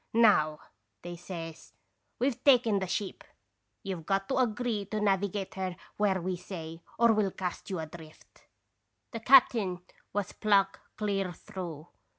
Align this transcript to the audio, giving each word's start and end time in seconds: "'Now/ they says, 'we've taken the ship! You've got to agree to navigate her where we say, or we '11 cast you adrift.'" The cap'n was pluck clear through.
"'Now/ 0.15 0.57
they 1.03 1.15
says, 1.15 1.73
'we've 2.17 2.43
taken 2.43 2.79
the 2.79 2.87
ship! 2.87 3.23
You've 3.83 4.07
got 4.07 4.27
to 4.29 4.37
agree 4.37 4.85
to 4.85 4.99
navigate 4.99 5.53
her 5.53 5.75
where 5.97 6.19
we 6.19 6.37
say, 6.37 6.81
or 6.97 7.09
we 7.13 7.21
'11 7.21 7.37
cast 7.37 7.69
you 7.69 7.77
adrift.'" 7.77 8.47
The 9.13 9.19
cap'n 9.19 9.83
was 10.11 10.31
pluck 10.31 10.79
clear 10.97 11.31
through. 11.33 11.89